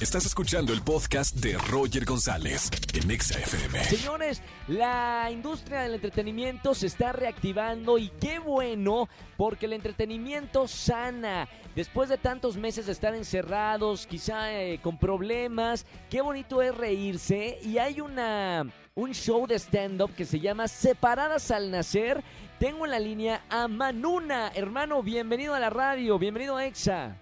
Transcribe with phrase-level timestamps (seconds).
[0.00, 3.84] Estás escuchando el podcast de Roger González en Exa FM.
[3.84, 11.50] Señores, la industria del entretenimiento se está reactivando y qué bueno porque el entretenimiento sana.
[11.76, 17.58] Después de tantos meses de estar encerrados, quizá eh, con problemas, qué bonito es reírse
[17.62, 22.24] y hay una un show de stand-up que se llama Separadas al Nacer.
[22.58, 24.50] Tengo en la línea a Manuna.
[24.54, 27.18] Hermano, bienvenido a la radio, bienvenido a EXA.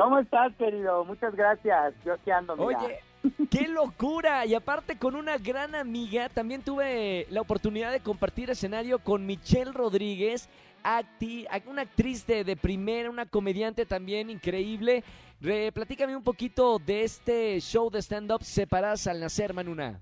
[0.00, 1.04] ¿Cómo estás, querido?
[1.04, 1.94] Muchas gracias.
[2.06, 2.78] Yo aquí ando, mira.
[2.78, 3.00] Oye,
[3.50, 4.46] qué locura.
[4.46, 9.72] Y aparte con una gran amiga, también tuve la oportunidad de compartir escenario con Michelle
[9.72, 10.48] Rodríguez,
[10.82, 15.04] acti- una actriz de, de primera, una comediante también increíble.
[15.38, 20.00] Re- platícame un poquito de este show de stand-up Separadas al Nacer, Manuna.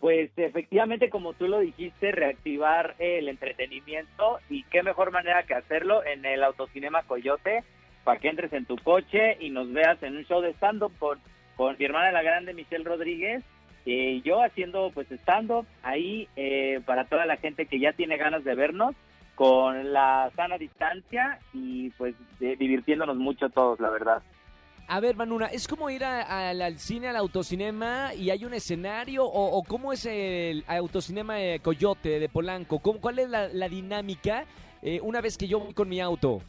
[0.00, 6.04] Pues efectivamente, como tú lo dijiste, reactivar el entretenimiento y qué mejor manera que hacerlo
[6.04, 7.64] en el Autocinema Coyote
[8.04, 11.18] para que entres en tu coche y nos veas en un show de stand-up con,
[11.56, 13.42] con mi hermana la grande Michelle Rodríguez
[13.86, 18.44] y yo haciendo pues stand-up ahí eh, para toda la gente que ya tiene ganas
[18.44, 18.94] de vernos
[19.34, 24.22] con la sana distancia y pues divirtiéndonos mucho todos, la verdad.
[24.86, 29.24] A ver, Manuna, ¿es como ir a- al- cine, al autocinema y hay un escenario?
[29.24, 32.78] ¿O, o cómo es el autocinema de Coyote, de Polanco?
[32.80, 34.44] ¿Cómo, ¿Cuál es la, la dinámica
[34.82, 36.42] eh, una vez que yo voy con mi auto?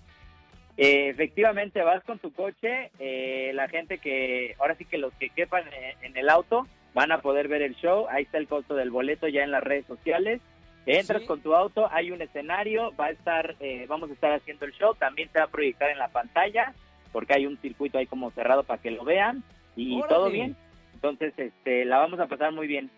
[0.77, 5.29] Eh, efectivamente, vas con tu coche, eh, la gente que, ahora sí que los que
[5.29, 8.75] quepan en, en el auto van a poder ver el show, ahí está el costo
[8.75, 10.41] del boleto ya en las redes sociales.
[10.85, 11.27] Entras Sí.
[11.27, 14.73] con tu auto, hay un escenario, va a estar, eh, vamos a estar haciendo el
[14.73, 16.73] show, también se va a proyectar en la pantalla,
[17.11, 19.43] porque hay un circuito ahí como cerrado para que lo vean
[19.75, 20.09] y Órale.
[20.13, 20.55] todo bien.
[20.93, 22.91] Entonces, este, la vamos a pasar muy bien.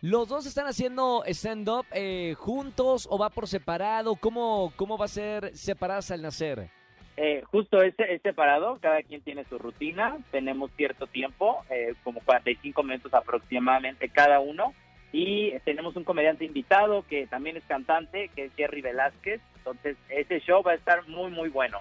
[0.00, 4.14] ¿Los dos están haciendo stand-up eh, juntos o va por separado?
[4.16, 6.68] ¿Cómo, ¿Cómo va a ser separadas al nacer?
[7.16, 12.20] Eh, justo es, es separado, cada quien tiene su rutina, tenemos cierto tiempo, eh, como
[12.20, 14.72] 45 minutos aproximadamente cada uno,
[15.12, 20.40] y tenemos un comediante invitado que también es cantante, que es Jerry Velázquez, entonces ese
[20.40, 21.80] show va a estar muy muy bueno,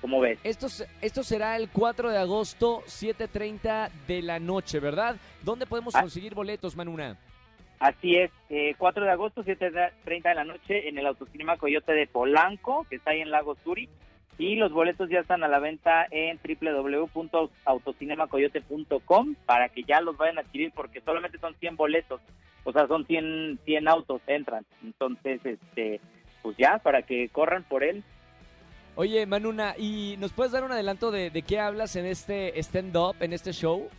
[0.00, 0.38] como ves.
[0.44, 0.68] Esto,
[1.02, 5.16] esto será el 4 de agosto, 7.30 de la noche, ¿verdad?
[5.42, 6.02] ¿Dónde podemos Ah.
[6.02, 7.16] conseguir boletos, Manuna?
[7.80, 12.06] Así es, eh, 4 de agosto, 7.30 de la noche en el Autocinema Coyote de
[12.06, 13.88] Polanco, que está ahí en Lago Suri,
[14.40, 20.38] y los boletos ya están a la venta en www.autocinemacoyote.com para que ya los vayan
[20.38, 22.22] a adquirir porque solamente son 100 boletos,
[22.64, 26.00] o sea, son 100, 100 autos entran, entonces, este,
[26.40, 28.02] pues ya, para que corran por él.
[28.96, 33.16] Oye, Manuna, ¿y nos puedes dar un adelanto de, de qué hablas en este stand-up,
[33.20, 33.90] en este show?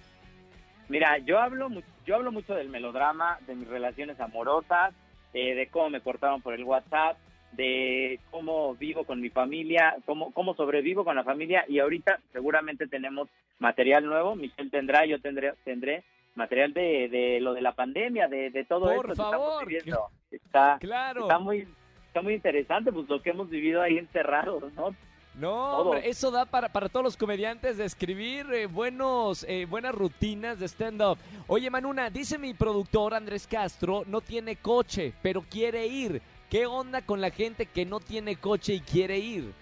[0.89, 1.69] Mira, yo hablo,
[2.03, 4.95] yo hablo mucho del melodrama, de mis relaciones amorosas,
[5.35, 7.15] eh, de cómo me cortaron por el WhatsApp,
[7.53, 12.87] de cómo vivo con mi familia, cómo, cómo sobrevivo con la familia y ahorita seguramente
[12.87, 13.27] tenemos
[13.59, 16.03] material nuevo, Michelle tendrá, yo tendré, tendré
[16.35, 19.65] material de, de lo de la pandemia, de, de todo Por esto que estamos favor,
[19.67, 20.07] viviendo.
[20.31, 21.21] Está, Claro.
[21.21, 21.67] está muy
[22.07, 24.95] está muy interesante pues lo que hemos vivido ahí encerrados, ¿no?
[25.33, 29.95] No, hombre, eso da para, para todos los comediantes de escribir eh, buenos, eh, buenas
[29.95, 31.17] rutinas de stand-up.
[31.47, 36.21] Oye, Manuna, dice mi productor Andrés Castro, no tiene coche, pero quiere ir.
[36.51, 39.53] ¿Qué onda con la gente que no tiene coche y quiere ir?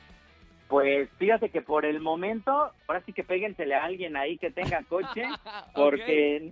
[0.67, 4.81] Pues fíjate que por el momento, ahora sí que péguensele a alguien ahí que tenga
[4.89, 5.25] coche,
[5.75, 6.51] porque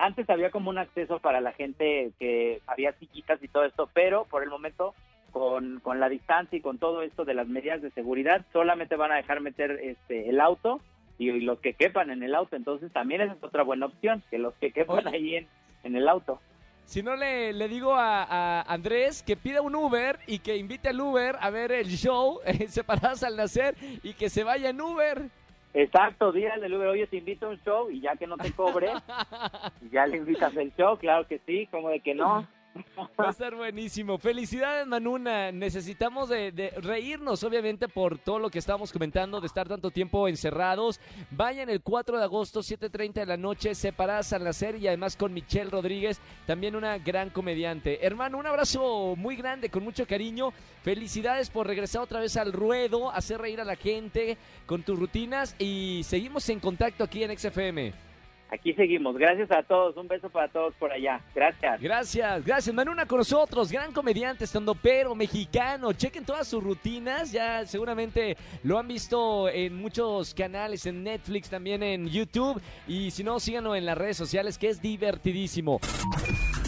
[0.00, 4.24] antes había como un acceso para la gente que había sillitas y todo esto, pero
[4.24, 4.96] por el momento
[5.30, 9.12] con, con la distancia y con todo esto de las medidas de seguridad, solamente van
[9.12, 10.80] a dejar meter este el auto
[11.18, 14.24] y, y los que quepan en el auto, entonces también esa es otra buena opción,
[14.28, 15.16] que los que quepan Oye.
[15.16, 15.46] ahí en,
[15.84, 16.40] en el auto.
[16.88, 20.88] Si no, le, le digo a, a Andrés que pida un Uber y que invite
[20.88, 24.80] al Uber a ver el show eh, separadas al nacer y que se vaya en
[24.80, 25.28] Uber.
[25.74, 28.52] Exacto, dígale al Uber, oye, te invito a un show y ya que no te
[28.52, 28.90] cobre,
[29.92, 32.48] ya le invitas el show, claro que sí, como de que no.
[32.96, 34.18] Va a estar buenísimo.
[34.18, 35.50] Felicidades, Manuna.
[35.52, 41.00] Necesitamos de, reírnos, obviamente, por todo lo que estábamos comentando, de estar tanto tiempo encerrados.
[41.30, 45.32] Vayan el 4 de agosto, 7.30 de la noche, separadas al nacer y además con
[45.32, 48.04] Michelle Rodríguez, también una gran comediante.
[48.06, 50.52] Hermano, un abrazo muy grande, con mucho cariño.
[50.82, 55.56] Felicidades por regresar otra vez al ruedo, hacer reír a la gente con tus rutinas
[55.58, 58.07] y seguimos en contacto aquí en XFM.
[58.50, 59.16] Aquí seguimos.
[59.16, 59.96] Gracias a todos.
[59.96, 61.20] Un beso para todos por allá.
[61.34, 61.80] Gracias.
[61.80, 62.74] Gracias, gracias.
[62.74, 65.92] Manuna con nosotros, gran comediante, estando pero mexicano.
[65.92, 71.82] Chequen todas sus rutinas, ya seguramente lo han visto en muchos canales, en Netflix, también
[71.82, 72.60] en YouTube.
[72.86, 75.80] Y si no, síganlo en las redes sociales, que es divertidísimo.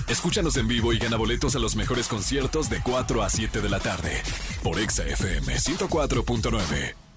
[0.08, 3.68] Escúchanos en vivo y gana boletos a los mejores conciertos de 4 a 7 de
[3.68, 4.10] la tarde
[4.62, 7.09] por Exa FM 104.9.